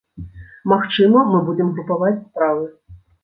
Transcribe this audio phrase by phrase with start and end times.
[0.71, 2.65] Магчыма, мы будзем групаваць справы.